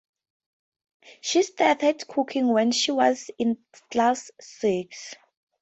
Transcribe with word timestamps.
She 1.21 1.43
started 1.43 2.07
cooking 2.07 2.47
when 2.47 2.71
she 2.71 2.89
was 2.91 3.29
in 3.37 3.59
Class 3.91 4.31
Six. 4.41 5.13